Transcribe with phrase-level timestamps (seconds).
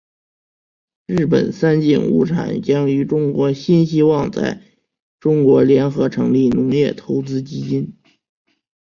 [1.05, 4.63] 日本三井物产将与中国新希望在
[5.19, 7.93] 中国联合成立农业投资基金。